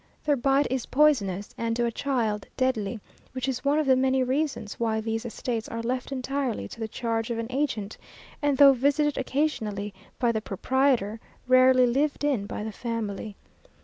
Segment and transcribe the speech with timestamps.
[0.23, 2.99] Their bite is poisonous, and, to a child, deadly,
[3.33, 6.87] which is one of the many reasons why these estates are left entirely to the
[6.87, 7.99] charge of an agent,
[8.41, 13.35] and though visited occasionally by the proprietor, rarely lived in by the family.